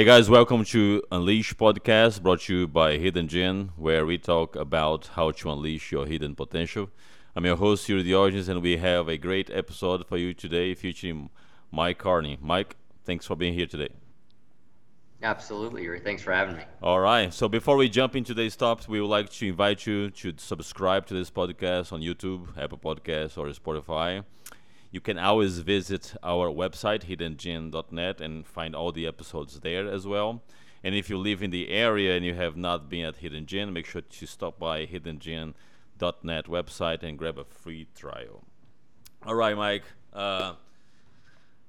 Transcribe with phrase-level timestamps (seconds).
[0.00, 4.56] Hey guys, welcome to Unleash Podcast, brought to you by Hidden Gene, where we talk
[4.56, 6.88] about how to unleash your hidden potential.
[7.36, 11.28] I'm your host, Yuri Diogenes, and we have a great episode for you today featuring
[11.70, 12.38] Mike Carney.
[12.40, 13.90] Mike, thanks for being here today.
[15.22, 16.00] Absolutely, Yuri.
[16.00, 16.62] Thanks for having me.
[16.82, 17.30] All right.
[17.34, 21.04] So before we jump into today's topics, we would like to invite you to subscribe
[21.08, 24.24] to this podcast on YouTube, Apple Podcasts, or Spotify.
[24.90, 30.42] You can always visit our website, hiddengene.net, and find all the episodes there as well.
[30.82, 33.72] And if you live in the area and you have not been at Hidden Gene,
[33.72, 38.42] make sure to stop by hiddengene.net website and grab a free trial.
[39.24, 39.84] All right, Mike.
[40.12, 40.54] Uh,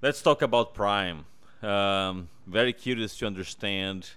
[0.02, 1.26] let's talk about Prime.
[1.62, 4.12] Um, very curious to understand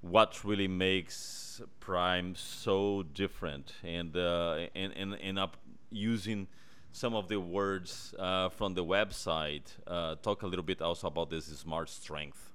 [0.00, 5.56] what really makes Prime so different, and uh, and and, and up
[5.90, 6.48] using
[6.92, 9.66] some of the words uh, from the website.
[9.86, 12.52] Uh, talk a little bit also about this smart strength.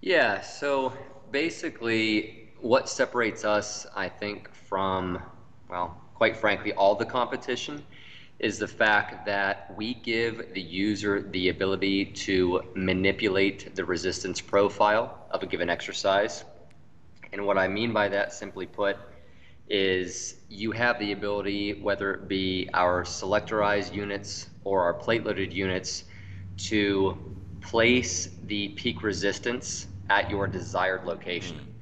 [0.00, 0.92] Yeah, so
[1.30, 5.22] basically, what separates us, I think, from,
[5.68, 7.84] well, quite frankly, all the competition
[8.38, 15.26] is the fact that we give the user the ability to manipulate the resistance profile
[15.30, 16.44] of a given exercise.
[17.32, 18.96] And what I mean by that, simply put,
[19.68, 25.52] is you have the ability, whether it be our selectorized units or our plate loaded
[25.52, 26.04] units,
[26.56, 27.16] to
[27.60, 31.56] place the peak resistance at your desired location.
[31.56, 31.72] Mm.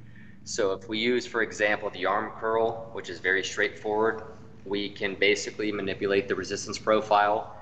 [0.43, 4.23] So if we use, for example, the arm curl, which is very straightforward,
[4.65, 7.55] we can basically manipulate the resistance profile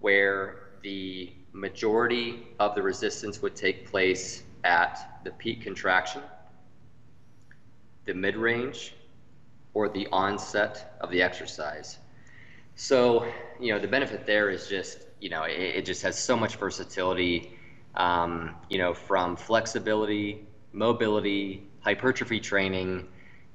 [0.00, 6.22] where the majority of the resistance would take place at the peak contraction,
[8.04, 8.94] the mid range,
[9.74, 11.98] or the onset of the exercise.
[12.74, 13.26] So,
[13.60, 16.56] you know, the benefit there is just, you know, it, it just has so much
[16.56, 17.52] versatility,
[17.94, 23.06] um, you know, from flexibility, mobility, hypertrophy training,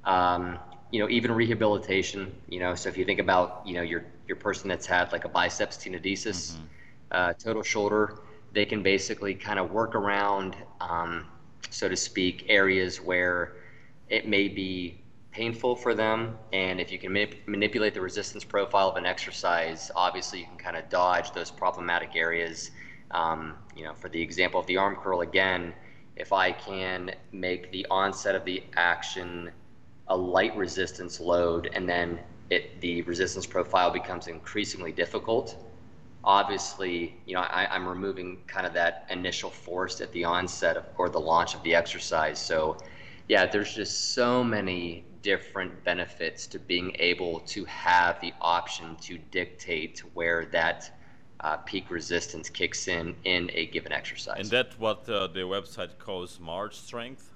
[0.04, 0.58] um,
[0.90, 4.36] you know, even rehabilitation, you know, so if you think about, you know, your, your
[4.36, 6.64] person that's had like a biceps tenodesis, mm-hmm.
[7.10, 8.20] uh, total shoulder,
[8.52, 11.26] they can basically kind of work around, um,
[11.70, 13.56] so to speak, areas where
[14.08, 16.38] it may be painful for them.
[16.52, 20.56] And if you can manip- manipulate the resistance profile of an exercise, obviously you can
[20.56, 22.70] kind of dodge those problematic areas.
[23.10, 25.74] Um, you know, for the example of the arm curl again,
[26.16, 29.50] if I can make the onset of the action
[30.08, 32.18] a light resistance load and then
[32.50, 35.56] it, the resistance profile becomes increasingly difficult,
[36.24, 40.84] obviously, you know, I, am removing kind of that initial force at the onset of,
[40.96, 42.38] or the launch of the exercise.
[42.38, 42.78] So,
[43.28, 49.18] yeah, there's just so many different benefits to being able to have the option to
[49.30, 50.90] dictate where that
[51.40, 54.38] uh, peak resistance kicks in in a given exercise.
[54.38, 57.32] And that's what uh, the website calls smart strength.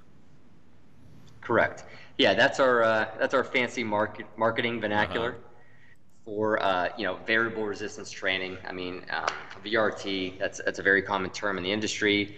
[1.41, 1.84] Correct.
[2.19, 6.25] Yeah, that's our uh, that's our fancy market marketing vernacular uh-huh.
[6.25, 8.56] for uh, you know variable resistance training.
[8.69, 9.28] I mean, um,
[9.64, 10.38] VRT.
[10.38, 12.37] That's that's a very common term in the industry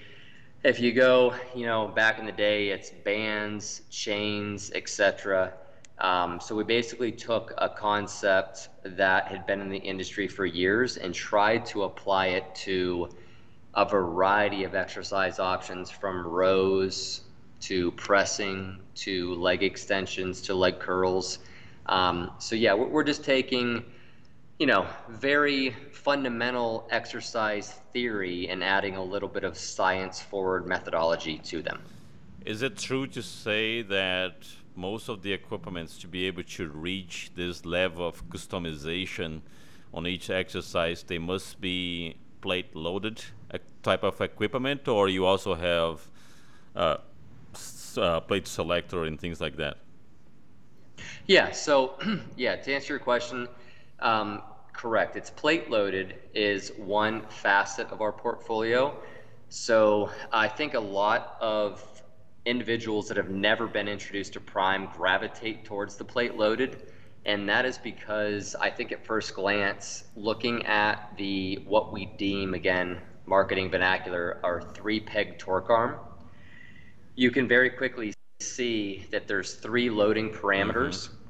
[0.65, 5.53] if you go, you know, back in the day, it's bands, chains, etc.
[5.99, 10.97] Um, so we basically took a concept that had been in the industry for years
[10.97, 13.11] and tried to apply it to
[13.75, 17.21] a variety of exercise options from rows
[17.61, 21.41] to pressing to leg extensions to leg curls.
[21.87, 23.85] Um, so yeah, we're just taking,
[24.65, 31.37] you know, very fundamental exercise theory and adding a little bit of science forward methodology
[31.37, 31.83] to them.
[32.47, 34.37] Is it true to say that
[34.75, 39.43] most of the equipments to be able to reach this level of customization
[39.93, 45.55] on each exercise, they must be plate loaded a type of equipment, or you also
[45.55, 46.09] have
[46.75, 46.97] uh,
[47.99, 49.77] uh, plate selector and things like that?
[51.27, 51.99] Yeah, so
[52.39, 53.47] yeah, to answer your question,
[54.01, 54.41] um,
[54.85, 55.17] Correct.
[55.17, 58.95] It's plate loaded is one facet of our portfolio.
[59.49, 62.03] So I think a lot of
[62.45, 66.93] individuals that have never been introduced to Prime gravitate towards the plate loaded.
[67.25, 72.53] And that is because I think at first glance, looking at the what we deem
[72.53, 75.97] again marketing vernacular our three peg torque arm,
[77.15, 81.09] you can very quickly see that there's three loading parameters.
[81.09, 81.24] Mm-hmm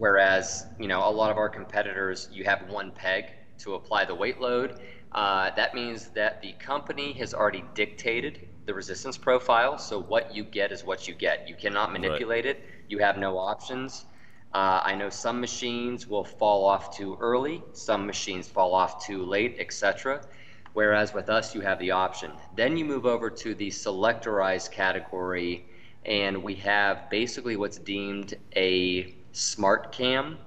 [0.00, 3.26] Whereas, you know, a lot of our competitors, you have one peg
[3.58, 4.80] to apply the weight load.
[5.12, 9.76] Uh, that means that the company has already dictated the resistance profile.
[9.76, 11.46] So what you get is what you get.
[11.46, 12.56] You cannot manipulate right.
[12.56, 12.64] it.
[12.88, 14.06] You have no options.
[14.54, 19.22] Uh, I know some machines will fall off too early, some machines fall off too
[19.22, 20.22] late, etc.
[20.72, 22.32] Whereas with us, you have the option.
[22.56, 25.66] Then you move over to the selectorized category,
[26.06, 30.38] and we have basically what's deemed a smart cam.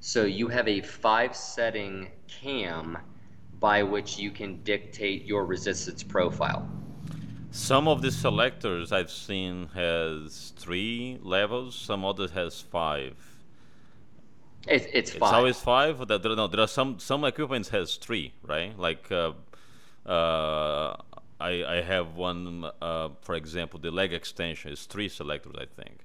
[0.00, 2.98] So you have a five setting cam
[3.58, 6.68] by which you can dictate your resistance profile.
[7.50, 11.74] Some of the selectors I've seen has three levels.
[11.74, 13.16] Some others has five.
[14.66, 15.28] It's, it's five.
[15.28, 16.06] It's always five.
[16.06, 18.78] There, no, there are some some equipments has three, right?
[18.78, 19.32] Like uh,
[20.06, 20.96] uh,
[21.40, 26.04] I I have one, uh, for example, the leg extension is three selectors, I think.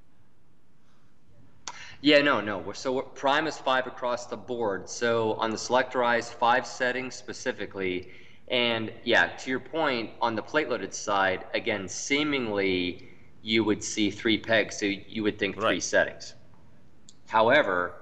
[2.02, 2.72] Yeah, no, no.
[2.74, 4.90] So prime is five across the board.
[4.90, 8.10] So on the selectorized five settings specifically,
[8.48, 13.10] and yeah, to your point, on the plate loaded side, again, seemingly
[13.42, 15.84] you would see three pegs, so you would think three right.
[15.84, 16.36] settings.
[17.28, 17.94] However,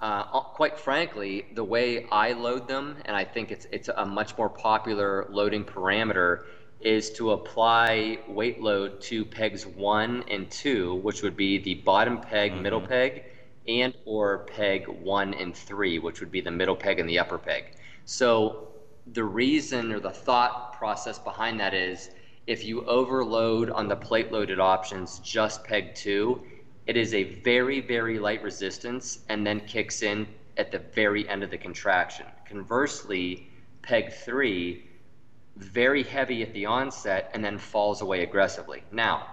[0.00, 4.36] uh, quite frankly, the way I load them, and I think it's it's a much
[4.36, 6.44] more popular loading parameter,
[6.80, 12.20] is to apply weight load to pegs one and two, which would be the bottom
[12.20, 12.62] peg, mm-hmm.
[12.62, 13.24] middle peg,
[13.66, 17.38] and or peg one and three, which would be the middle peg and the upper
[17.38, 17.72] peg.
[18.04, 18.68] So
[19.12, 22.10] the reason or the thought process behind that is
[22.46, 26.42] if you overload on the plate loaded options just peg two,
[26.86, 30.26] it is a very, very light resistance and then kicks in
[30.56, 32.26] at the very end of the contraction.
[32.48, 33.48] Conversely,
[33.82, 34.84] peg three,
[35.56, 38.84] very heavy at the onset and then falls away aggressively.
[38.92, 39.26] Now,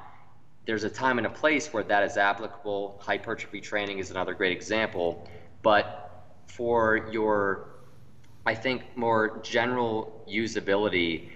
[0.66, 3.00] there's a time and a place where that is applicable.
[3.02, 5.28] Hypertrophy training is another great example.
[5.62, 7.70] But for your,
[8.46, 11.30] I think, more general usability,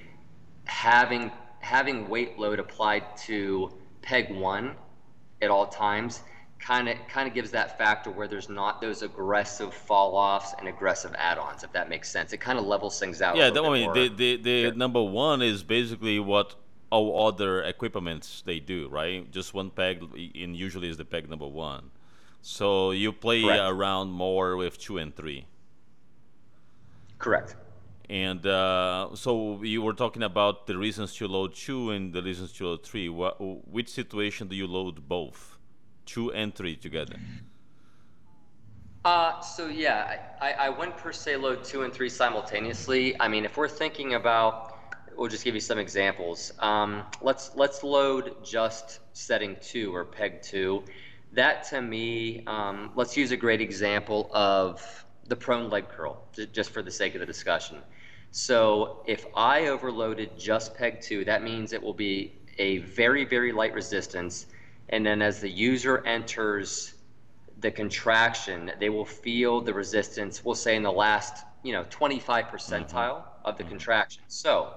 [0.66, 4.74] having having weight load applied to peg one
[5.42, 6.22] at all times
[6.60, 10.68] kind of kind of gives that factor where there's not those aggressive fall offs and
[10.68, 13.70] aggressive add-ons if that makes sense it kind of levels things out yeah that, I
[13.70, 14.74] mean the the, the sure.
[14.74, 16.56] number one is basically what
[16.90, 19.30] all other equipments they do, right?
[19.32, 20.02] Just one peg,
[20.36, 21.92] and usually is the peg number one.
[22.42, 23.62] So you play Correct.
[23.62, 25.48] around more with two and three.
[27.20, 27.56] Correct.
[28.10, 32.54] And uh, so you were talking about the reasons to load two and the reasons
[32.54, 33.10] to load three.
[33.10, 33.36] What,
[33.68, 35.57] which situation do you load both,
[36.08, 37.18] two and three together?
[39.06, 43.20] Uh, so yeah, I, I wouldn't per se load two and three simultaneously.
[43.22, 44.78] I mean, if we're thinking about
[45.18, 46.54] we'll just give you some examples.
[46.60, 50.84] Um, let's let's load just setting two or peg two.
[51.34, 56.24] That to me, um, let's use a great example of the prone leg curl,
[56.54, 57.80] just for the sake of the discussion.
[58.32, 63.52] So if I overloaded just peg two, that means it will be a very very
[63.52, 64.46] light resistance,
[64.90, 66.94] and then as the user enters
[67.60, 70.46] the contraction, they will feel the resistance.
[70.46, 73.46] We'll say in the last you know 25 percentile mm-hmm.
[73.46, 73.72] of the mm-hmm.
[73.72, 74.24] contraction.
[74.28, 74.74] So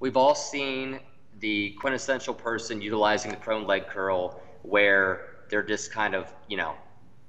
[0.00, 1.00] we've all seen
[1.40, 6.74] the quintessential person utilizing the prone leg curl where they're just kind of, you know,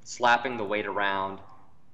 [0.04, 1.40] slapping the weight around,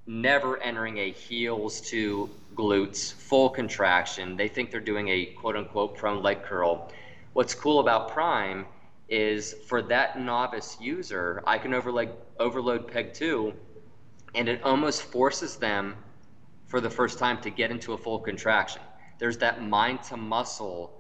[0.06, 4.36] never entering a heels to glutes, full contraction.
[4.36, 6.92] They think they're doing a quote unquote prone leg curl.
[7.34, 8.66] What's cool about Prime
[9.10, 13.54] is for that novice user, I can overload, overload peg two,
[14.36, 15.96] and it almost forces them
[16.68, 18.82] for the first time to get into a full contraction.
[19.18, 21.00] There's that mind to muscle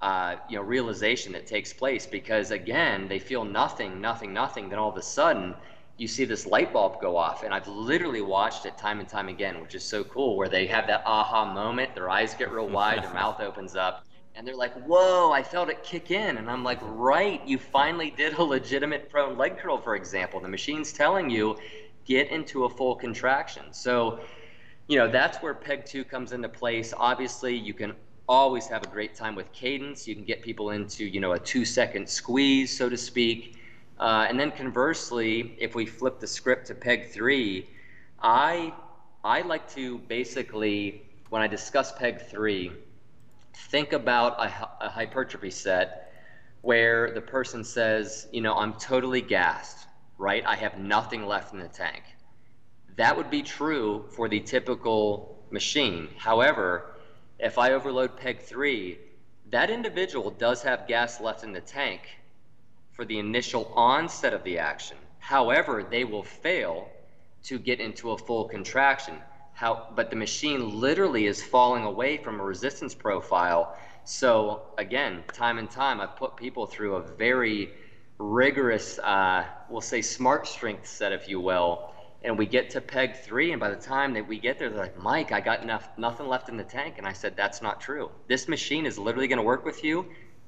[0.00, 4.68] uh, you know realization that takes place because again they feel nothing nothing nothing.
[4.68, 5.54] Then all of a sudden
[5.96, 7.42] you see this light bulb go off.
[7.42, 10.66] And i've literally watched it time and time again which is so cool where they
[10.66, 11.94] have that aha moment.
[11.94, 14.04] Their eyes get real wide their mouth opens up
[14.34, 18.10] and they're like whoa i felt it kick in and i'm like right you finally
[18.10, 21.56] did a legitimate prone leg curl for example the machine's telling you
[22.04, 24.20] get into a full contraction so
[24.86, 26.92] you know, that's where Peg 2 comes into place.
[26.96, 27.94] Obviously, you can
[28.28, 30.06] always have a great time with cadence.
[30.06, 33.56] You can get people into, you know, a two second squeeze, so to speak.
[33.98, 37.66] Uh, and then conversely, if we flip the script to Peg 3,
[38.20, 38.74] I,
[39.24, 42.72] I like to basically, when I discuss Peg 3,
[43.54, 46.12] think about a, a hypertrophy set
[46.62, 49.86] where the person says, you know, I'm totally gassed,
[50.18, 50.44] right?
[50.46, 52.02] I have nothing left in the tank.
[52.96, 56.08] That would be true for the typical machine.
[56.16, 56.94] However,
[57.38, 58.98] if I overload peg 3,
[59.50, 62.02] that individual does have gas left in the tank
[62.92, 64.96] for the initial onset of the action.
[65.18, 66.88] However, they will fail
[67.44, 69.16] to get into a full contraction.
[69.54, 73.76] How, but the machine literally is falling away from a resistance profile.
[74.04, 77.72] So again, time and time, I've put people through a very
[78.18, 81.92] rigorous, uh, we'll say smart strength set, if you will,
[82.24, 84.78] and we get to peg three, and by the time that we get there, they're
[84.78, 86.94] like, Mike, I got enough, nothing left in the tank.
[86.98, 88.10] And I said, That's not true.
[88.28, 90.06] This machine is literally going to work with you.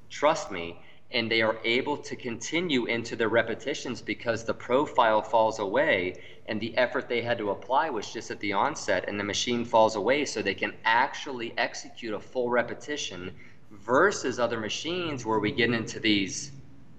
[0.09, 0.81] Trust me.
[1.13, 6.61] And they are able to continue into their repetitions because the profile falls away and
[6.61, 9.97] the effort they had to apply was just at the onset, and the machine falls
[9.97, 13.35] away so they can actually execute a full repetition
[13.71, 16.53] versus other machines where we get into these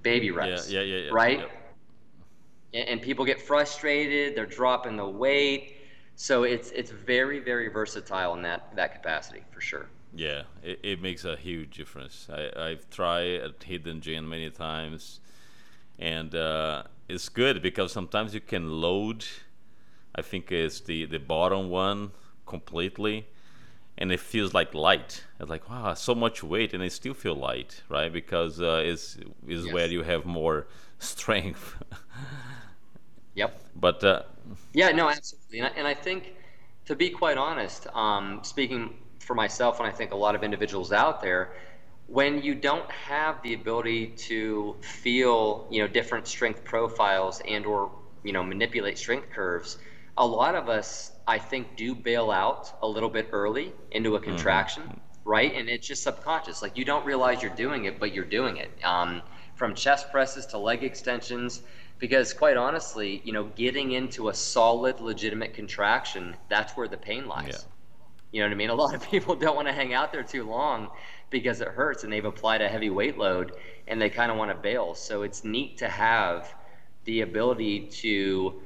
[0.03, 0.69] baby reps.
[0.69, 1.09] Yeah, yeah, yeah.
[1.11, 1.39] Right?
[1.39, 1.45] Yeah
[2.73, 4.35] and people get frustrated.
[4.35, 5.77] They're dropping the weight.
[6.15, 9.89] So it's it's very very versatile in that that capacity for sure.
[10.15, 12.27] Yeah, it, it makes a huge difference.
[12.31, 15.19] I, I've tried at Hidden Gym many times,
[15.99, 19.25] and uh, it's good because sometimes you can load.
[20.15, 22.11] I think it's the the bottom one
[22.45, 23.27] completely,
[23.97, 25.23] and it feels like light.
[25.39, 28.11] It's like wow, so much weight, and I still feel light, right?
[28.11, 29.73] Because uh, it's is yes.
[29.73, 30.67] where you have more
[30.99, 31.75] strength.
[33.35, 33.61] Yep.
[33.75, 34.23] But uh,
[34.73, 36.33] yeah, no, absolutely, and I, and I think,
[36.85, 40.91] to be quite honest, um, speaking for myself, and I think a lot of individuals
[40.91, 41.53] out there,
[42.07, 47.91] when you don't have the ability to feel, you know, different strength profiles and or
[48.23, 49.77] you know manipulate strength curves,
[50.17, 54.19] a lot of us, I think, do bail out a little bit early into a
[54.19, 54.29] mm-hmm.
[54.29, 55.29] contraction, mm-hmm.
[55.29, 55.53] right?
[55.53, 56.61] And it's just subconscious.
[56.61, 58.71] Like you don't realize you're doing it, but you're doing it.
[58.83, 59.21] Um,
[59.55, 61.63] from chest presses to leg extensions
[61.99, 67.27] because quite honestly, you know, getting into a solid, legitimate contraction, that's where the pain
[67.27, 67.47] lies.
[67.49, 67.57] Yeah.
[68.31, 68.69] You know what I mean?
[68.69, 70.89] A lot of people don't want to hang out there too long
[71.29, 73.53] because it hurts and they've applied a heavy weight load
[73.87, 74.95] and they kind of want to bail.
[74.95, 76.53] So it's neat to have
[77.05, 78.61] the ability to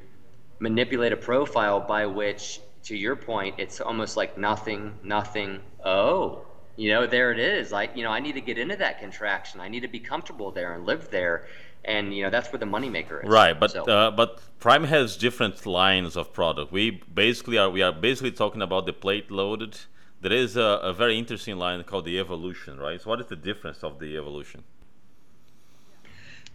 [0.59, 6.89] manipulate a profile by which, to your point, it's almost like nothing, nothing, oh, you
[6.91, 7.71] know, there it is.
[7.71, 9.59] Like, you know, I need to get into that contraction.
[9.59, 11.45] I need to be comfortable there and live there
[11.83, 13.29] and you know that's where the moneymaker is.
[13.29, 13.83] Right, but so.
[13.85, 16.71] uh, but Prime has different lines of product.
[16.71, 19.79] We basically are we are basically talking about the plate loaded.
[20.21, 23.01] There is a, a very interesting line called the Evolution, right?
[23.01, 24.63] So what is the difference of the Evolution?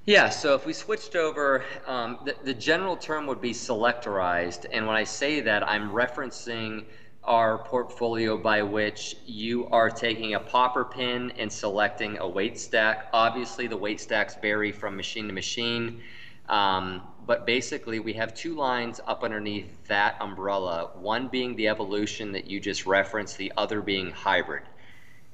[0.05, 4.87] Yeah, so if we switched over, um, the, the general term would be selectorized, and
[4.87, 6.85] when I say that, I'm referencing
[7.25, 13.09] our portfolio by which you are taking a popper pin and selecting a weight stack.
[13.13, 16.01] Obviously, the weight stacks vary from machine to machine,
[16.49, 22.33] um, but basically, we have two lines up underneath that umbrella one being the evolution
[22.33, 24.63] that you just referenced, the other being hybrid.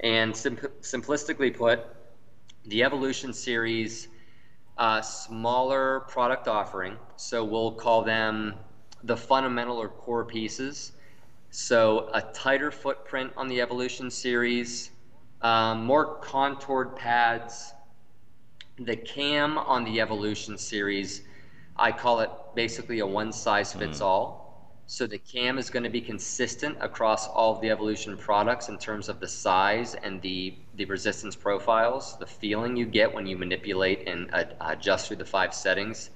[0.00, 1.86] And sim- simplistically put,
[2.66, 4.08] the evolution series.
[4.78, 8.54] Uh, smaller product offering, so we'll call them
[9.04, 10.92] the fundamental or core pieces
[11.54, 14.90] so a tighter footprint on the Evolution series,
[15.42, 17.74] um, more contoured pads.
[18.78, 21.24] The cam on the Evolution series,
[21.76, 24.04] I call it basically a one size fits mm.
[24.04, 24.42] all.
[24.86, 28.76] So the cam is going to be consistent across all of the Evolution products in
[28.78, 33.38] terms of the size and the, the resistance profiles, the feeling you get when you
[33.38, 34.28] manipulate and
[34.60, 36.10] adjust through the five settings.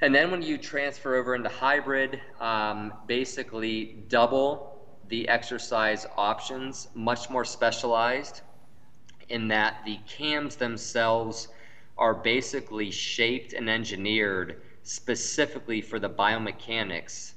[0.00, 7.30] And then when you transfer over into hybrid, um, basically double the exercise options, much
[7.30, 8.42] more specialized
[9.28, 11.48] in that the cams themselves
[11.98, 17.32] are basically shaped and engineered specifically for the biomechanics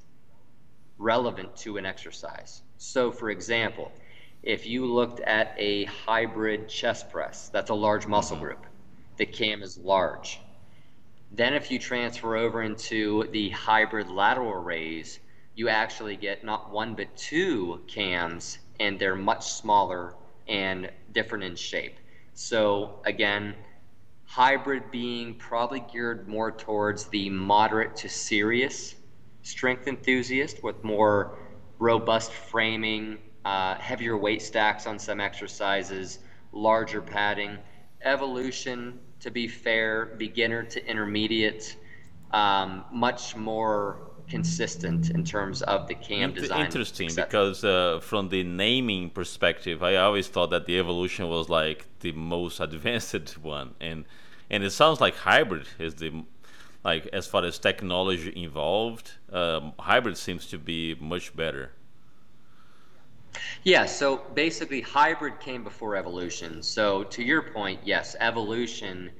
[0.97, 2.61] relevant to an exercise.
[2.77, 3.91] So, for example,
[4.43, 8.45] if you looked at a hybrid chest press, that's a large muscle mm-hmm.
[8.45, 8.65] group,
[9.17, 10.39] the cam is large
[11.31, 15.19] then if you transfer over into the hybrid lateral raise,
[15.55, 20.13] you actually get not one but two cams and they're much smaller
[20.47, 21.95] and different in shape.
[22.33, 23.55] So again,
[24.31, 28.95] hybrid being probably geared more towards the moderate to serious
[29.41, 31.37] strength enthusiast with more
[31.79, 36.19] robust framing, uh, heavier weight stacks on some exercises,
[36.53, 37.57] larger padding.
[38.03, 41.75] Evolution to be fair, beginner to intermediate,
[42.31, 46.65] um, much more consistent in terms of the cam design.
[46.65, 51.85] Interesting, because uh, from the naming perspective, I always thought that the evolution was like
[51.99, 54.05] the most advanced one, and
[54.49, 56.23] and it sounds like hybrid is the
[56.83, 61.73] like as far as technology involved, um, hybrid seems to be much better.
[63.63, 66.63] Yeah, so basically, hybrid came before evolution.
[66.63, 69.11] So to your point, yes, evolution,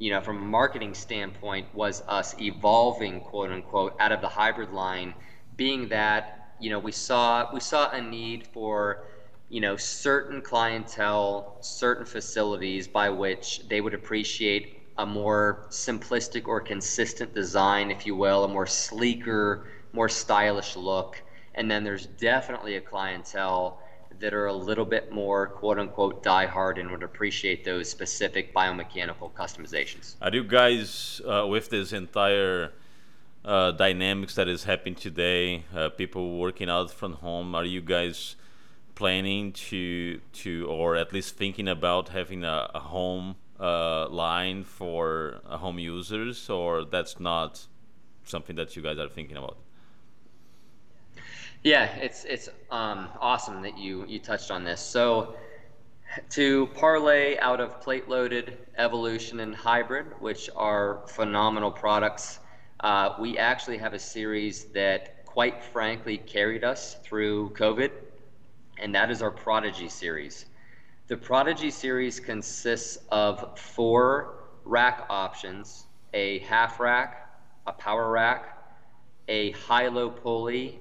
[0.00, 4.72] you know, from a marketing standpoint, was us evolving, quote unquote, out of the hybrid
[4.72, 5.12] line,
[5.56, 9.04] being that you know we saw we saw a need for
[9.50, 16.62] you know certain clientele, certain facilities by which they would appreciate a more simplistic or
[16.62, 21.20] consistent design, if you will, a more sleeker, more stylish look.
[21.54, 23.82] And then there's definitely a clientele
[24.20, 28.54] that are a little bit more quote unquote die hard and would appreciate those specific
[28.54, 30.14] biomechanical customizations.
[30.22, 32.72] Are you guys, uh, with this entire
[33.44, 38.36] uh, dynamics that is happening today, uh, people working out from home, are you guys
[38.94, 45.40] planning to, to or at least thinking about having a, a home uh, line for
[45.48, 47.66] uh, home users, or that's not
[48.24, 49.56] something that you guys are thinking about?
[51.62, 54.80] Yeah, it's it's um, awesome that you you touched on this.
[54.80, 55.36] So
[56.30, 62.38] to parlay out of plate loaded, evolution, and hybrid, which are phenomenal products,
[62.80, 67.90] uh, we actually have a series that quite frankly carried us through COVID,
[68.78, 70.46] and that is our Prodigy series.
[71.08, 77.28] The Prodigy series consists of four rack options a half rack,
[77.66, 78.56] a power rack,
[79.28, 80.80] a high low pulley,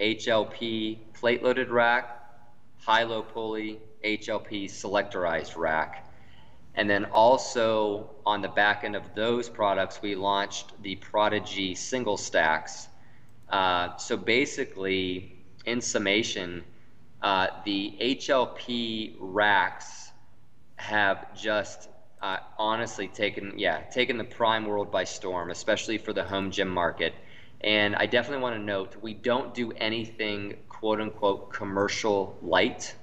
[0.00, 2.20] HLP plate loaded rack,
[2.80, 6.06] high low pulley, HLP selectorized rack.
[6.74, 12.16] And then also on the back end of those products, we launched the Prodigy single
[12.16, 12.88] stacks.
[13.48, 16.64] Uh, so basically, in summation,
[17.22, 20.10] uh, the HLP racks
[20.76, 21.88] have just
[22.20, 26.68] uh, honestly taken, yeah, taken the prime world by storm, especially for the home gym
[26.68, 27.14] market.
[27.64, 32.94] And I definitely want to note we don't do anything quote unquote commercial light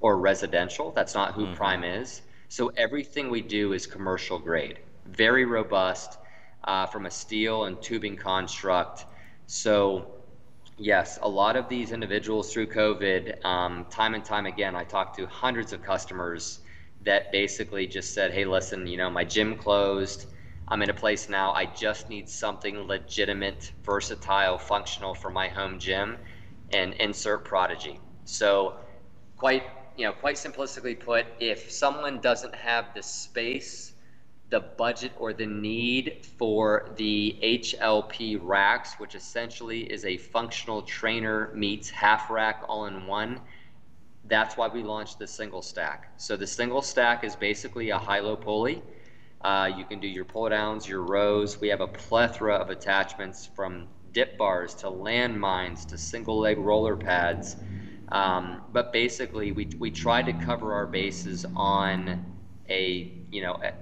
[0.00, 0.90] or residential.
[0.90, 1.54] That's not who mm-hmm.
[1.54, 2.22] Prime is.
[2.48, 6.18] So everything we do is commercial grade, very robust
[6.64, 9.06] uh, from a steel and tubing construct.
[9.46, 10.06] So,
[10.76, 15.16] yes, a lot of these individuals through COVID, um, time and time again, I talked
[15.18, 16.58] to hundreds of customers
[17.04, 20.26] that basically just said, hey, listen, you know, my gym closed.
[20.72, 25.78] I'm in a place now, I just need something legitimate, versatile, functional for my home
[25.78, 26.16] gym,
[26.72, 28.00] and insert Prodigy.
[28.24, 28.76] So,
[29.36, 29.64] quite
[29.98, 33.92] you know, quite simplistically put, if someone doesn't have the space,
[34.48, 41.50] the budget, or the need for the HLP racks, which essentially is a functional trainer
[41.54, 43.42] meets half rack all in one,
[44.24, 46.14] that's why we launched the single stack.
[46.16, 48.82] So the single stack is basically a high-low pulley
[49.44, 51.60] uh, you can do your pull downs, your rows.
[51.60, 56.96] We have a plethora of attachments from dip bars to landmines to single leg roller
[56.96, 57.56] pads.
[58.10, 62.24] Um, but basically, we, we try to cover our bases on
[62.68, 63.72] a, you know, a,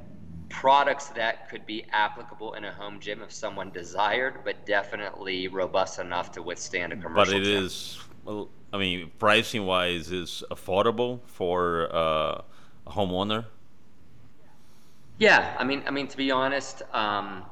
[0.48, 5.98] products that could be applicable in a home gym if someone desired, but definitely robust
[5.98, 7.34] enough to withstand a commercial.
[7.34, 7.64] But it gym.
[7.64, 12.42] is, well, I mean, pricing wise, is affordable for uh,
[12.86, 13.46] a homeowner.
[15.20, 17.44] Yeah, I mean, I mean to be honest, um,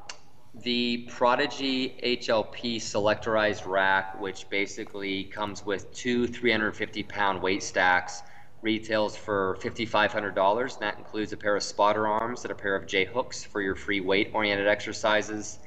[0.54, 8.22] the Prodigy HLP selectorized rack, which basically comes with two 350 pound weight stacks,
[8.62, 10.78] retails for $5,500.
[10.78, 13.74] That includes a pair of spotter arms and a pair of J hooks for your
[13.74, 15.58] free weight oriented exercises.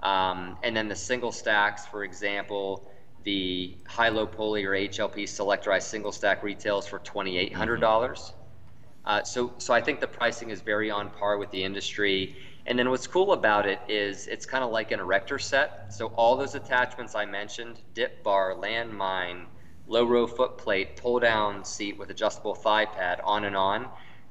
[0.00, 2.90] Um, and then the single stacks, for example,
[3.24, 7.50] the high low pulley or HLP selectorized single stack retails for $2,800.
[7.50, 8.37] Mm-hmm.
[9.04, 12.36] Uh, so, so I think the pricing is very on par with the industry.
[12.66, 15.92] And then what's cool about it is it's kind of like an erector set.
[15.92, 19.46] So all those attachments I mentioned, dip bar, landmine,
[19.86, 23.88] low row foot plate, pull down seat with adjustable thigh pad, on and on,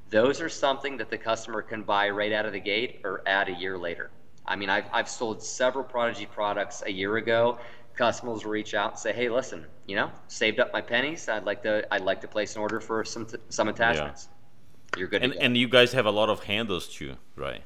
[0.10, 3.50] those are something that the customer can buy right out of the gate or add
[3.50, 4.12] a year later.
[4.46, 7.58] I mean, I've, I've sold several Prodigy products a year ago.
[7.96, 11.28] Customers will reach out and say, "Hey, listen, you know, saved up my pennies.
[11.28, 14.37] I'd like to, I'd like to place an order for some, some attachments." Yeah
[14.98, 15.24] you're good.
[15.24, 17.64] And and you guys have a lot of handles too, right?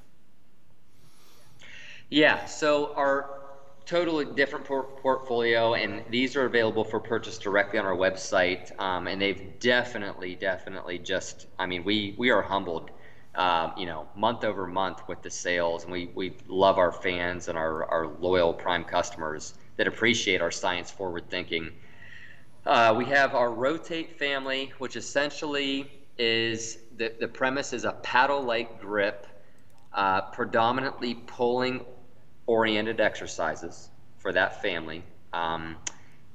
[2.10, 2.46] Yeah.
[2.46, 3.42] So our
[3.86, 8.78] totally different por- portfolio, and these are available for purchase directly on our website.
[8.80, 11.48] Um, and they've definitely, definitely just.
[11.58, 12.92] I mean, we we are humbled.
[13.34, 17.48] Uh, you know, month over month with the sales, and we, we love our fans
[17.48, 21.72] and our, our loyal Prime customers that appreciate our science forward thinking.
[22.66, 28.42] Uh, we have our Rotate family, which essentially is the, the premise is a paddle
[28.42, 29.28] like grip,
[29.94, 31.86] uh, predominantly pulling
[32.48, 35.04] oriented exercises for that family.
[35.34, 35.78] Um,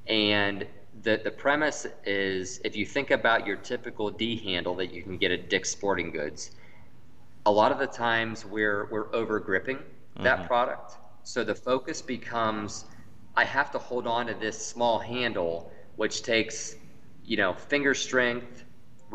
[0.07, 0.67] and
[1.03, 5.19] the, the premise is if you think about your typical D handle that you can
[5.19, 6.53] get at Dick's Sporting Goods,
[7.45, 10.25] a lot of the times we're, we're over gripping mm-hmm.
[10.25, 10.97] that product.
[11.23, 12.87] So the focus becomes
[13.37, 16.77] I have to hold on to this small handle, which takes,
[17.25, 18.65] you know, finger strength,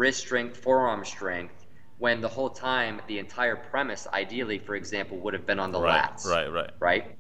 [0.02, 1.68] wrist strength, forearm strength,
[2.00, 5.80] when the whole time the entire premise, ideally, for example, would have been on the
[5.80, 6.26] right, lats.
[6.26, 6.72] Right, right.
[6.80, 7.16] Right?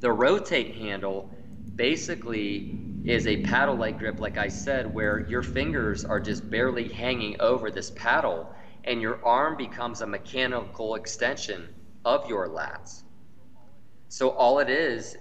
[0.00, 1.30] The rotate handle
[1.76, 6.88] basically is a paddle like grip, like I said, where your fingers are just barely
[6.88, 8.52] hanging over this paddle
[8.82, 11.68] and your arm becomes a mechanical extension
[12.04, 13.04] of your lats.
[14.08, 15.16] So all it is,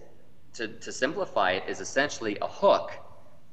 [0.53, 2.91] to, to simplify it, is essentially a hook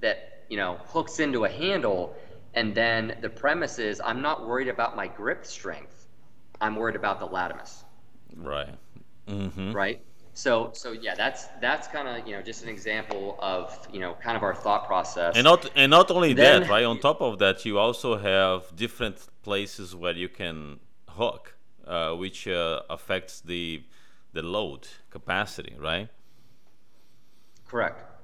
[0.00, 2.14] that you know hooks into a handle,
[2.56, 6.08] and then the premise is I'm not worried about my grip strength.
[6.60, 7.84] I'm worried about the latimus.
[8.34, 8.74] Right.
[9.28, 9.72] Mm-hmm.
[9.72, 10.00] Right.
[10.32, 14.14] So so yeah, that's that's kind of you know just an example of you know
[14.22, 15.36] kind of our thought process.
[15.36, 16.84] And not and not only Then- that, right?
[16.84, 22.48] On top of that, you also have different places where you can hook, uh, which
[22.48, 23.82] uh, affects the
[24.32, 26.08] the load capacity, right?
[27.66, 28.15] Correct.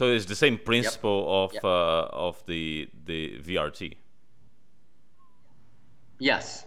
[0.00, 1.62] So it's the same principle of Yep.
[1.62, 3.98] uh, of the the VRT.
[6.18, 6.64] Yes.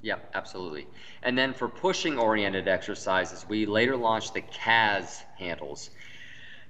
[0.00, 0.88] Yep, absolutely.
[1.22, 5.90] And then for pushing oriented exercises, we later launched the CAS handles.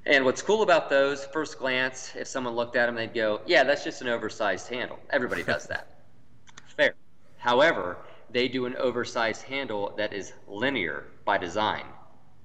[0.04, 3.64] And what's cool about those, first glance, if someone looked at them, they'd go, yeah,
[3.64, 4.98] that's just an oversized handle.
[5.08, 6.02] Everybody does that.
[6.76, 6.94] Fair.
[7.38, 7.96] However,
[8.28, 11.87] they do an oversized handle that is linear by design,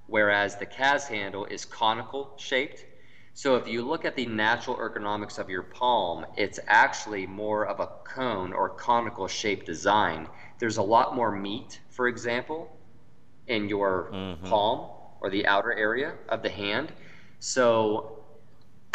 [0.07, 2.85] whereas the CAS handle is conical shaped.
[3.35, 7.79] So if you look at the natural ergonomics of your palm, it's actually more of
[7.79, 10.27] a cone or conical shaped design.
[10.59, 12.77] There's a lot more meat, for example,
[13.47, 14.49] in your Mhm.
[14.49, 16.93] palm or the outer area of the hand.
[17.39, 18.23] So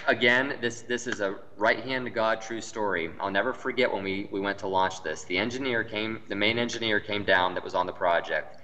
[0.07, 3.11] again, this this is a right hand to God true story.
[3.21, 5.25] I'll never forget when we, we went to launch this.
[5.25, 8.63] The engineer came, the main engineer came down that was on the project,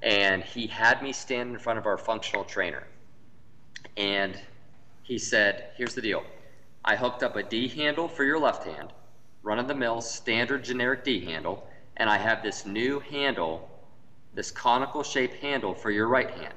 [0.00, 2.86] and he had me stand in front of our functional trainer.
[3.96, 4.38] And
[5.02, 6.24] he said, Here's the deal.
[6.84, 8.92] I hooked up a D handle for your left hand,
[9.42, 13.68] run of the mill standard generic D handle, and I have this new handle,
[14.34, 16.54] this conical shaped handle for your right hand.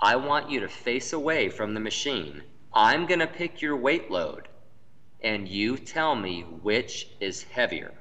[0.00, 2.42] I want you to face away from the machine.
[2.72, 4.48] I'm going to pick your weight load,
[5.20, 7.92] and you tell me which is heavier.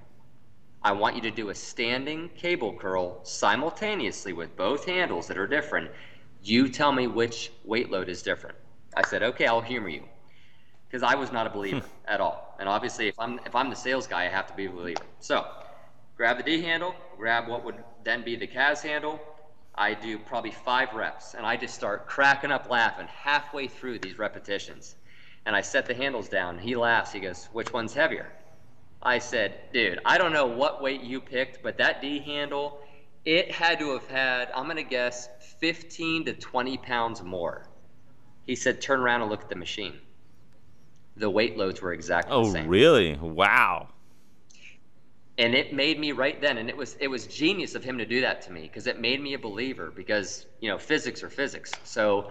[0.81, 5.47] I want you to do a standing cable curl simultaneously with both handles that are
[5.47, 5.91] different.
[6.41, 8.57] You tell me which weight load is different.
[8.95, 10.03] I said, okay, I'll humor you.
[10.87, 11.87] Because I was not a believer hmm.
[12.07, 12.55] at all.
[12.59, 15.03] And obviously, if I'm, if I'm the sales guy, I have to be a believer.
[15.19, 15.45] So,
[16.17, 19.19] grab the D handle, grab what would then be the CAS handle.
[19.75, 24.17] I do probably five reps, and I just start cracking up laughing halfway through these
[24.17, 24.95] repetitions.
[25.45, 26.59] And I set the handles down.
[26.59, 27.13] He laughs.
[27.13, 28.29] He goes, which one's heavier?
[29.01, 32.81] I said, dude, I don't know what weight you picked, but that D handle,
[33.23, 37.68] it had to have had, I'm going to guess, 15 to 20 pounds more.
[38.45, 39.93] He said, turn around and look at the machine.
[41.17, 42.65] The weight loads were exactly Oh, the same.
[42.65, 43.15] Oh, really?
[43.15, 43.89] Wow.
[45.37, 48.05] and it made me right then and it was it was genius of him to
[48.05, 51.29] do that to me because it made me a believer because you know physics are
[51.29, 52.29] physics so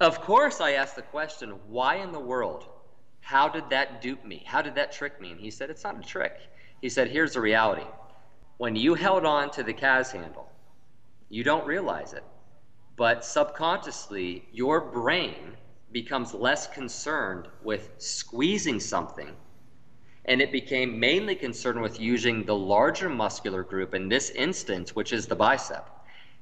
[0.00, 2.66] of course i asked the question why in the world
[3.20, 5.98] how did that dupe me how did that trick me and he said it's not
[5.98, 6.34] a trick
[6.82, 7.86] he said here's the reality
[8.58, 10.50] when you held on to the cas handle
[11.30, 12.24] you don't realize it
[12.98, 15.56] but subconsciously your brain
[15.92, 19.34] becomes less concerned with squeezing something
[20.26, 25.12] and it became mainly concerned with using the larger muscular group in this instance, which
[25.12, 25.88] is the bicep.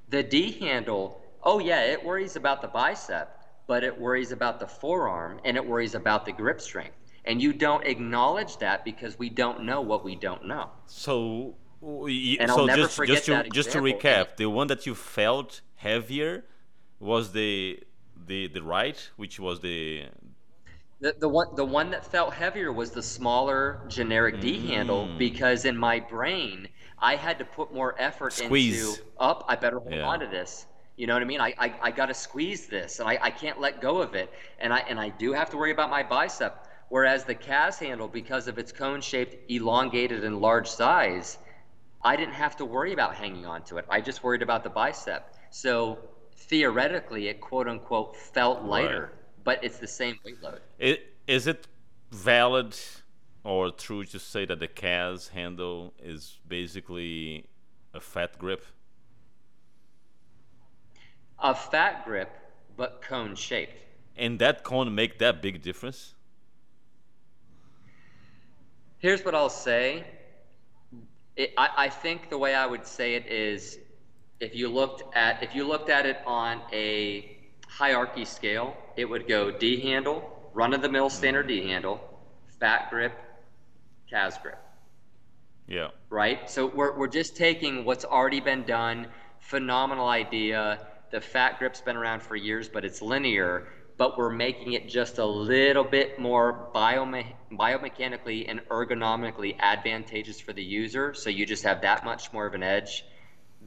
[0.09, 3.29] The D handle, oh yeah, it worries about the bicep,
[3.69, 6.97] but it worries about the forearm and it worries about the grip strength.
[7.25, 10.71] And you don't acknowledge that because we don't know what we don't know.
[10.87, 14.67] So, y- And I'll so never just forget just to just to recap, the one
[14.69, 16.45] that you felt heavier
[17.01, 17.81] was the
[18.27, 20.05] the the right, which was the
[21.01, 25.19] The, the one the one that felt heavier was the smaller generic D handle Mm.
[25.19, 28.89] because in my brain I had to put more effort Squeeze.
[28.99, 29.45] into up.
[29.49, 30.07] I better hold Yeah.
[30.07, 30.67] on to this.
[30.97, 31.43] You know what I mean?
[31.43, 34.33] I, I, I got to squeeze this, and I, I can't let go of it.
[34.59, 36.67] And I and I do have to worry about my bicep.
[36.89, 41.37] Whereas the CAS handle, because of its cone-shaped, elongated, and large size,
[42.03, 43.85] I didn't have to worry about hanging on to it.
[43.91, 45.35] I just worried about the bicep.
[45.51, 45.99] So
[46.35, 49.13] theoretically, it quote unquote felt lighter,
[49.45, 50.61] but it's the same weight load.
[50.81, 51.67] I- Is it
[52.13, 52.77] valid
[53.43, 57.47] or true to say that the CAS handle is basically
[57.95, 58.65] a fat grip?
[61.39, 62.31] A fat grip,
[62.77, 63.83] but cone shaped.
[64.17, 66.15] And that cone make that big difference?
[68.99, 70.05] Here's what I'll say.
[71.37, 73.79] It, I, I think the way I would say it is,
[74.41, 77.37] if you looked at if you looked at it on a
[77.69, 81.17] hierarchy scale, it would go D handle, run of the mill mm-hmm.
[81.17, 82.01] standard D handle,
[82.61, 83.13] fat grip,
[84.11, 84.59] CAS grip.
[85.67, 85.89] Yeah.
[86.11, 86.49] Right?
[86.49, 89.09] So we're, we're just taking what's already been done,
[89.41, 90.87] phenomenal idea.
[91.11, 95.19] The fat grip's been around for years, but it's linear, but we're making it just
[95.19, 101.15] a little bit more biome- biomechanically and ergonomically advantageous for the user.
[101.15, 103.05] So you just have that much more of an edge.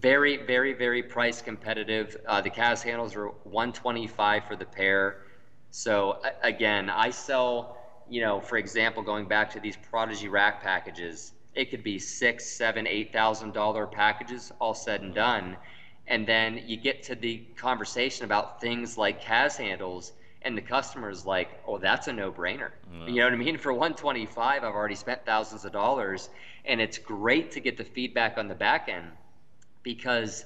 [0.02, 2.16] Very, very, very price competitive.
[2.26, 5.24] Uh, the CAS handles are 125 for the pair.
[5.72, 7.78] So again, I sell,
[8.10, 12.46] you know, for example, going back to these Prodigy rack packages, it could be six,
[12.46, 15.58] seven, eight thousand dollar packages, all said and done.
[16.08, 21.26] And then you get to the conversation about things like CAS handles, and the customer's
[21.26, 22.72] like, "Oh, that's a no-brainer."
[23.06, 23.58] You know what I mean?
[23.58, 26.30] For 125, I've already spent thousands of dollars,
[26.64, 29.12] and it's great to get the feedback on the back end
[29.84, 30.46] because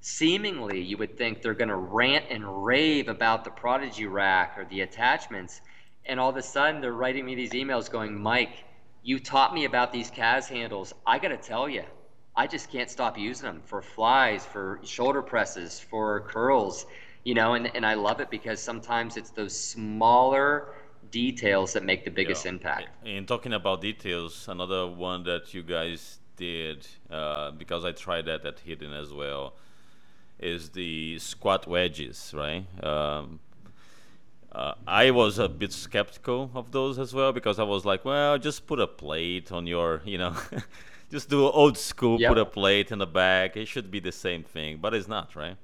[0.00, 4.64] seemingly you would think they're going to rant and rave about the Prodigy rack or
[4.64, 5.60] the attachments,
[6.06, 8.64] and all of a sudden they're writing me these emails going, "Mike."
[9.02, 10.92] you taught me about these CAS handles.
[11.06, 11.84] I got to tell you,
[12.36, 16.86] I just can't stop using them for flies, for shoulder presses, for curls,
[17.24, 20.74] you know, and, and I love it because sometimes it's those smaller
[21.10, 22.52] details that make the biggest yeah.
[22.52, 22.88] impact.
[23.04, 28.44] In talking about details, another one that you guys did, uh, because I tried that
[28.46, 29.52] at Hidden as well,
[30.38, 32.64] is the squat wedges, right?
[32.82, 33.40] Um,
[34.50, 38.38] uh, I was a bit skeptical of those as well because I was like, well,
[38.38, 40.34] just put a plate on your, you know,
[41.10, 42.30] just do old school, yep.
[42.30, 43.56] put a plate in the back.
[43.56, 45.56] It should be the same thing, but it's not, right?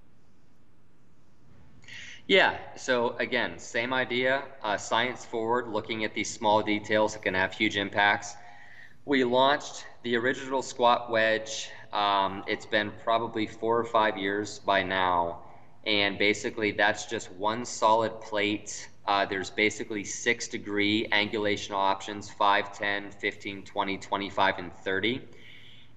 [2.28, 2.58] Yeah.
[2.76, 4.42] So again, same idea.
[4.62, 8.36] Uh, science forward, looking at these small details that can have huge impacts.
[9.06, 11.68] We launched the original squat wedge.
[11.92, 15.42] Um, it's been probably four or five years by now
[15.84, 18.88] and basically that's just one solid plate.
[19.04, 25.22] Uh, there's basically six degree angulation options 5, 10, 15, 20, 25, and 30.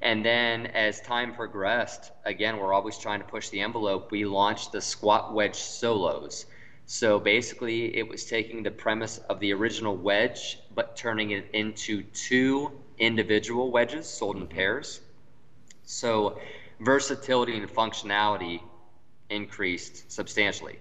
[0.01, 4.09] And then as time progressed, again, we're always trying to push the envelope.
[4.09, 6.47] We launched the squat wedge solos.
[6.87, 12.01] So basically, it was taking the premise of the original wedge, but turning it into
[12.01, 15.01] two individual wedges sold in pairs.
[15.83, 16.39] So
[16.79, 18.61] versatility and functionality
[19.29, 20.79] increased substantially.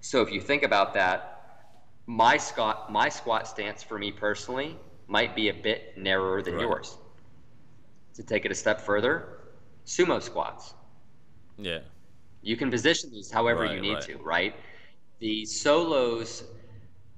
[0.00, 1.32] So if you think about that,
[2.06, 4.76] my squat my squat stance for me personally
[5.08, 6.62] might be a bit narrower than right.
[6.62, 6.96] yours.
[8.14, 9.40] To take it a step further,
[9.84, 10.74] sumo squats.
[11.58, 11.80] Yeah.
[12.42, 14.02] You can position these however right, you need right.
[14.02, 14.54] to, right?
[15.18, 16.44] The solos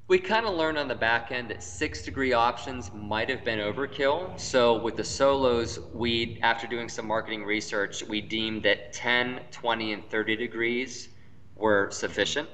[0.09, 3.59] we kind of learned on the back end that six degree options might have been
[3.59, 4.41] overkill.
[4.41, 9.93] So with the solos, we, after doing some marketing research, we deemed that 10, 20,
[9.93, 11.11] and 30 degrees
[11.57, 12.49] were sufficient.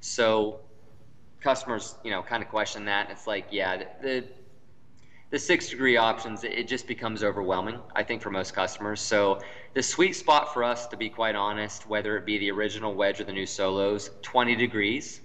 [0.00, 0.60] So
[1.42, 3.10] customers, you know, kind of question that.
[3.10, 4.24] It's like, yeah, the
[5.30, 9.00] the six degree options, it just becomes overwhelming, I think, for most customers.
[9.00, 9.40] So
[9.72, 13.20] the sweet spot for us, to be quite honest, whether it be the original wedge
[13.20, 15.22] or the new solos, 20 degrees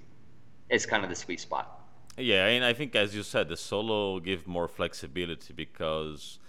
[0.70, 1.82] is kind of the sweet spot.
[2.18, 6.40] Yeah, and I think as you said, the solo give more flexibility because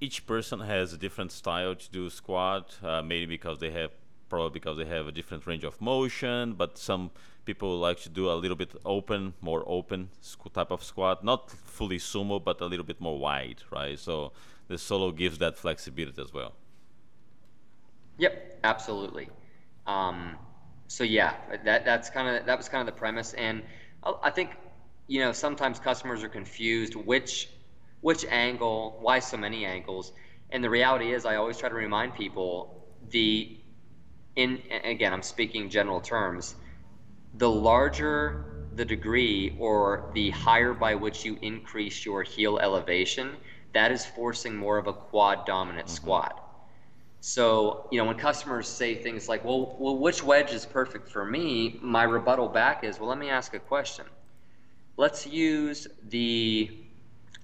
[0.00, 2.76] each person has a different style to do squat.
[2.82, 3.90] Uh, maybe because they have
[4.28, 6.52] probably because they have a different range of motion.
[6.52, 7.10] But some
[7.44, 10.10] people like to do a little bit open, more open
[10.52, 13.98] type of squat, not fully sumo, but a little bit more wide, right?
[13.98, 14.32] So
[14.68, 16.52] the solo gives that flexibility as well.
[18.18, 19.28] Yep, absolutely.
[19.86, 20.36] Um,
[20.88, 23.62] so yeah, that that's kind of that was kind of the premise, and
[24.02, 24.50] I think
[25.06, 27.50] you know sometimes customers are confused which
[28.00, 30.12] which angle, why so many angles,
[30.50, 33.58] and the reality is I always try to remind people the
[34.34, 36.56] in again I'm speaking general terms,
[37.34, 43.36] the larger the degree or the higher by which you increase your heel elevation,
[43.74, 45.96] that is forcing more of a quad dominant mm-hmm.
[45.96, 46.47] squat.
[47.20, 51.24] So, you know, when customers say things like, well, well, which wedge is perfect for
[51.24, 51.78] me?
[51.82, 54.06] My rebuttal back is, well, let me ask a question.
[54.96, 56.70] Let's use the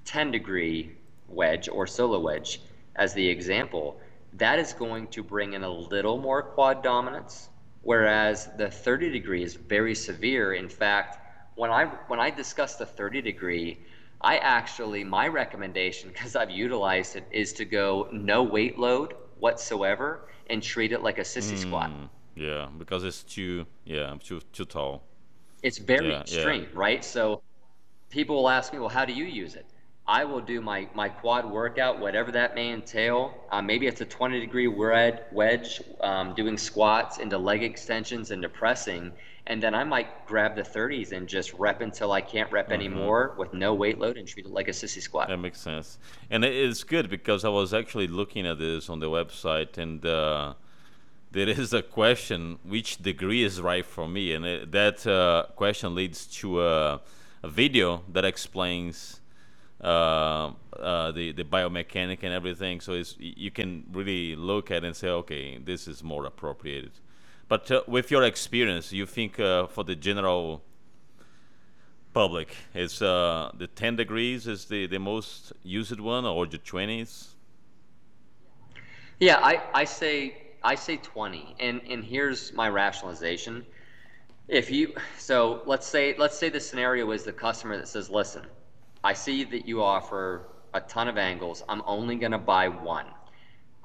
[0.04, 0.96] 10 degree
[1.28, 2.60] wedge or solo wedge
[2.94, 4.00] as the example.
[4.34, 7.48] That is going to bring in a little more quad dominance,
[7.82, 10.54] whereas the 30 degree is very severe.
[10.54, 11.18] In fact,
[11.56, 13.78] when I when I discuss the 30 degree,
[14.20, 20.28] I actually my recommendation because I've utilized it is to go no weight load whatsoever
[20.50, 21.90] and treat it like a sissy mm, squat.
[22.34, 25.04] Yeah, because it's too yeah too too tall.
[25.62, 26.68] It's very yeah, extreme, yeah.
[26.74, 27.04] right?
[27.04, 27.42] So
[28.10, 29.66] people will ask me, well, how do you use it?
[30.06, 33.32] I will do my, my quad workout, whatever that may entail.
[33.50, 39.12] Uh, maybe it's a 20 degree wedge, um, doing squats into leg extensions into pressing.
[39.46, 42.74] And then I might grab the 30s and just rep until I can't rep mm-hmm.
[42.74, 45.28] anymore with no weight load and treat it like a sissy squat.
[45.28, 45.98] That makes sense.
[46.30, 50.54] And it's good because I was actually looking at this on the website and uh,
[51.30, 54.34] there is a question which degree is right for me?
[54.34, 57.00] And it, that uh, question leads to a,
[57.42, 59.20] a video that explains
[59.80, 62.80] uh, uh, the the biomechanic and everything.
[62.80, 66.92] So it's you can really look at it and say, okay, this is more appropriate.
[67.48, 70.62] But uh, with your experience, you think uh, for the general
[72.12, 77.34] public, is uh, the 10 degrees is the, the most used one, or the 20s?
[79.18, 83.66] Yeah, I, I say I say 20, and and here's my rationalization.
[84.48, 88.46] If you so let's say let's say the scenario is the customer that says, listen
[89.04, 91.62] I see that you offer a ton of angles.
[91.68, 93.04] I'm only going to buy one.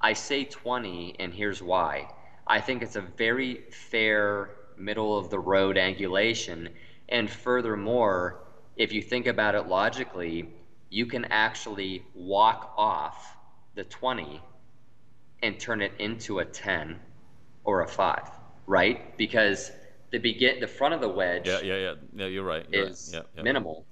[0.01, 2.07] I say 20, and here's why.
[2.47, 6.69] I think it's a very fair middle of the road angulation.
[7.09, 8.39] And furthermore,
[8.77, 10.49] if you think about it logically,
[10.89, 13.35] you can actually walk off
[13.75, 14.41] the 20
[15.43, 16.97] and turn it into a 10
[17.65, 18.31] or a 5,
[18.67, 19.17] right?
[19.17, 19.69] Because
[20.11, 23.11] the begin the front of the wedge yeah yeah yeah yeah you're right you're is
[23.13, 23.21] right.
[23.21, 23.43] Yeah, yeah.
[23.43, 23.85] minimal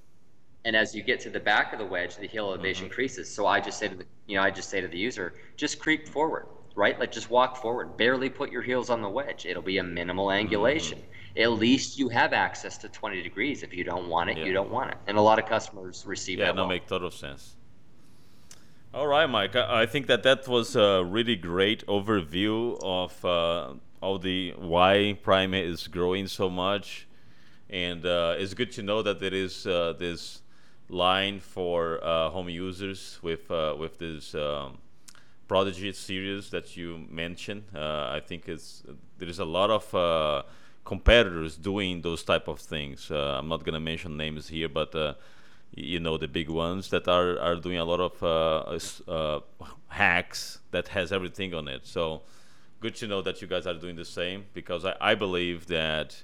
[0.68, 2.92] and as you get to the back of the wedge, the heel elevation mm-hmm.
[2.92, 3.34] increases.
[3.34, 5.80] So I just say to the, you know, I just say to the user, just
[5.80, 7.00] creep forward, right?
[7.00, 7.96] Like just walk forward.
[7.96, 9.46] Barely put your heels on the wedge.
[9.46, 10.98] It'll be a minimal angulation.
[10.98, 11.42] Mm-hmm.
[11.42, 13.64] At least you have access to 20 degrees.
[13.64, 14.44] If you don't want it, yeah.
[14.44, 14.98] you don't want it.
[15.08, 16.56] And a lot of customers receive yeah, that.
[16.56, 17.56] Yeah, no, make total sense.
[18.94, 19.56] All right, Mike.
[19.56, 25.54] I think that that was a really great overview of uh, all the why Prime
[25.54, 27.08] is growing so much,
[27.70, 30.42] and uh, it's good to know that there is uh, this
[30.89, 34.78] line for uh, home users with uh, with this um,
[35.47, 37.63] Prodigy series that you mentioned.
[37.76, 38.84] Uh, I think it's
[39.17, 40.43] there is a lot of uh,
[40.86, 43.12] competitors doing those type of things.
[43.12, 45.13] Uh, I'm not gonna mention names here, but uh,
[45.73, 49.43] you know the big ones that are are doing a lot of
[49.89, 51.86] hacks that has everything on it.
[51.86, 52.21] So
[52.80, 56.23] good to know that you guys are doing the same because I, I believe that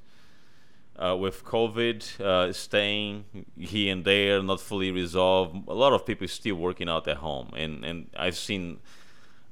[0.97, 3.25] uh, with COVID uh, staying
[3.57, 7.51] here and there, not fully resolved, a lot of people still working out at home,
[7.55, 8.79] and and I've seen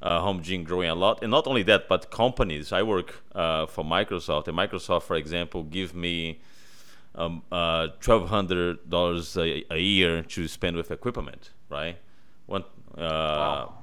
[0.01, 2.71] uh, home gym growing a lot, and not only that, but companies.
[2.71, 6.41] I work uh, for Microsoft, and Microsoft, for example, give me
[7.15, 11.97] um, uh, twelve hundred dollars a year to spend with equipment, right?
[12.45, 12.63] One
[12.97, 13.73] uh, wow.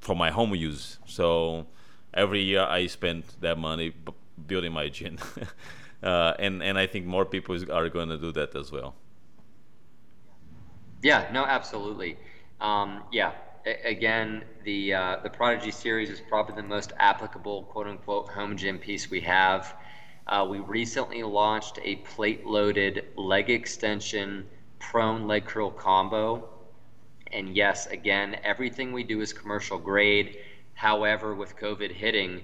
[0.00, 0.98] for my home use.
[1.06, 1.66] So
[2.14, 4.12] every year I spend that money b-
[4.46, 5.18] building my gym.
[6.02, 8.96] uh, and and I think more people are going to do that as well.
[11.02, 12.16] Yeah, no, absolutely.
[12.60, 13.32] Um, yeah,
[13.66, 18.56] A- again, the uh, the Prodigy series is probably the most applicable quote unquote home
[18.56, 19.74] gym piece we have.
[20.26, 24.46] Uh, we recently launched a plate loaded leg extension
[24.78, 26.48] prone leg curl combo.
[27.32, 30.38] And yes, again, everything we do is commercial grade.
[30.74, 32.42] However, with COVID hitting,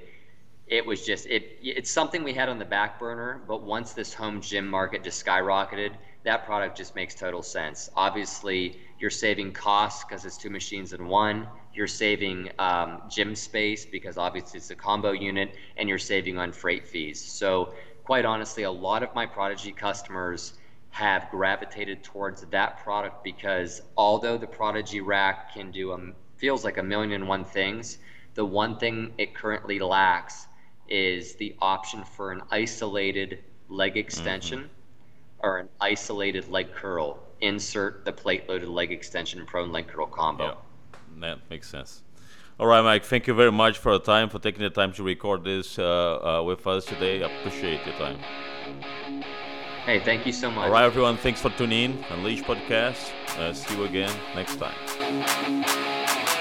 [0.67, 4.15] it was just it it's something we had on the back burner but once this
[4.15, 5.93] home gym market just skyrocketed
[6.25, 7.91] that product just makes total sense.
[7.97, 11.49] Obviously you're saving costs because it's two machines in one.
[11.75, 16.53] You're saving um, gym space because obviously it's a combo unit and you're saving on
[16.53, 17.21] freight fees.
[17.21, 20.55] So quite honestly a lot of my prodigy customers
[20.91, 25.99] have gravitated towards that product because although the prodigy rack can do a
[26.37, 27.99] feels like a million and one things
[28.35, 30.47] the one thing it currently lacks
[30.89, 35.47] is the option for an isolated leg extension mm-hmm.
[35.47, 37.19] or an isolated leg curl.
[37.41, 40.45] Insert the plate loaded leg extension prone leg curl combo.
[40.45, 42.03] Yeah, that makes sense.
[42.61, 43.05] All right, Mike.
[43.05, 46.39] Thank you very much for the time, for taking the time to record this uh,
[46.39, 47.23] uh, with us today.
[47.25, 48.19] I appreciate your time.
[49.85, 50.67] Hey, thank you so much.
[50.67, 51.17] All right, everyone.
[51.17, 52.05] Thanks for tuning in.
[52.11, 53.11] Unleash Podcast.
[53.37, 56.39] Uh, see you again next time.